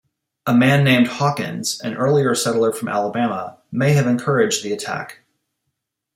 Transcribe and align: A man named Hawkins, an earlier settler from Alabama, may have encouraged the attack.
A 0.47 0.53
man 0.55 0.83
named 0.83 1.05
Hawkins, 1.07 1.79
an 1.81 1.93
earlier 1.93 2.33
settler 2.33 2.71
from 2.73 2.87
Alabama, 2.87 3.59
may 3.71 3.91
have 3.93 4.07
encouraged 4.07 4.63
the 4.63 4.73
attack. 4.73 5.19